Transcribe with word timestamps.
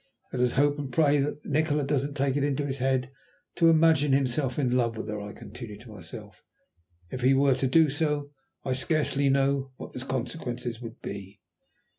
"Let 0.33 0.41
us 0.41 0.53
hope 0.53 0.79
and 0.79 0.91
pray 0.91 1.19
that 1.19 1.45
Nikola 1.45 1.83
doesn't 1.83 2.17
take 2.17 2.35
it 2.35 2.43
into 2.43 2.65
his 2.65 2.79
head 2.79 3.11
to 3.53 3.69
imagine 3.69 4.13
himself 4.13 4.57
in 4.57 4.75
love 4.75 4.97
with 4.97 5.07
her," 5.09 5.21
I 5.21 5.31
continued 5.31 5.81
to 5.81 5.91
myself. 5.93 6.41
"If 7.11 7.21
he 7.21 7.35
were 7.35 7.53
to 7.53 7.67
do 7.67 7.91
so 7.91 8.31
I 8.65 8.73
scarcely 8.73 9.29
know 9.29 9.73
what 9.77 9.91
the 9.93 9.99
consequences 9.99 10.81
would 10.81 11.03
be." 11.03 11.39